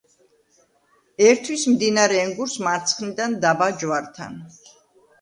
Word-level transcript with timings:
ერთვის 1.25 1.67
მდინარე 1.75 2.19
ენგურს 2.23 2.59
მარცხნიდან 2.69 3.39
დაბა 3.47 3.73
ჯვართან. 3.81 4.45